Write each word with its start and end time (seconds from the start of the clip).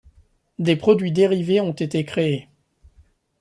Des 0.57 0.75
produits 0.77 1.11
dérivés 1.11 1.61
ont 1.61 1.73
été 1.73 2.03
créés. 2.05 2.47